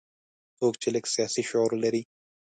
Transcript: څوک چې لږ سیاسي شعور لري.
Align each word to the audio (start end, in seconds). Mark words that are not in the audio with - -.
څوک 0.57 0.73
چې 0.81 0.87
لږ 0.95 1.05
سیاسي 1.13 1.41
شعور 1.49 1.71
لري. 1.83 2.01